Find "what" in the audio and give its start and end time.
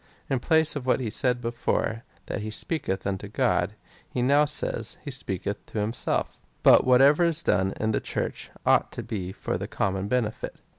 0.87-0.99